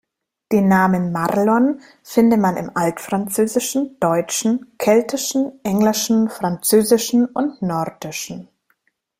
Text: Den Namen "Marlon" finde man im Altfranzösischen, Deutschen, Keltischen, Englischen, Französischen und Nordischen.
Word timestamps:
Den 0.51 0.67
Namen 0.67 1.11
"Marlon" 1.11 1.79
finde 2.01 2.35
man 2.37 2.57
im 2.57 2.75
Altfranzösischen, 2.75 3.99
Deutschen, 3.99 4.73
Keltischen, 4.79 5.59
Englischen, 5.63 6.27
Französischen 6.27 7.27
und 7.27 7.61
Nordischen. 7.61 8.47